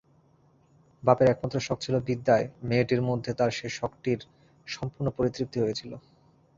বাপের 1.03 1.27
একমাত্র 1.29 1.57
শখ 1.59 1.77
ছিল 1.81 1.95
বিদ্যায়, 2.07 2.45
মেয়েটির 2.63 3.01
মধ্যে 3.01 3.31
তাঁর 3.33 3.51
সেই 3.51 3.71
শখটির 3.79 4.19
সম্পূর্ণ 4.67 5.07
পরিতৃপ্তি 5.17 5.57
হয়েছিল। 5.61 5.91